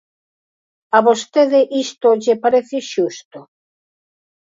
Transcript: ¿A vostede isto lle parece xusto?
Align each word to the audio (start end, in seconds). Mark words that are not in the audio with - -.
¿A 0.97 0.99
vostede 1.07 1.61
isto 1.85 2.07
lle 2.23 2.35
parece 2.43 2.77
xusto? 2.91 3.39